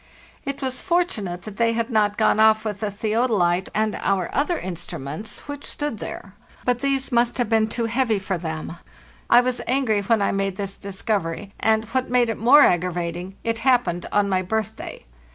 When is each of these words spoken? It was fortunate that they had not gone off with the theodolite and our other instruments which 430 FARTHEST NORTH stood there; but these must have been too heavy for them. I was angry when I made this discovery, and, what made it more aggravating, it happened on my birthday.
It 0.45 0.63
was 0.63 0.81
fortunate 0.81 1.43
that 1.43 1.57
they 1.57 1.73
had 1.73 1.91
not 1.91 2.17
gone 2.17 2.39
off 2.39 2.65
with 2.65 2.79
the 2.79 2.89
theodolite 2.89 3.69
and 3.75 3.95
our 3.97 4.31
other 4.33 4.57
instruments 4.57 5.41
which 5.47 5.75
430 5.75 5.75
FARTHEST 5.75 5.79
NORTH 5.79 5.91
stood 5.93 5.97
there; 5.99 6.35
but 6.65 6.79
these 6.79 7.11
must 7.11 7.37
have 7.37 7.49
been 7.49 7.67
too 7.69 7.85
heavy 7.85 8.17
for 8.17 8.39
them. 8.39 8.77
I 9.29 9.41
was 9.41 9.61
angry 9.67 10.01
when 10.01 10.23
I 10.23 10.31
made 10.31 10.55
this 10.55 10.75
discovery, 10.75 11.53
and, 11.59 11.85
what 11.89 12.09
made 12.09 12.29
it 12.29 12.39
more 12.39 12.63
aggravating, 12.63 13.35
it 13.43 13.59
happened 13.59 14.07
on 14.11 14.27
my 14.27 14.41
birthday. 14.41 15.05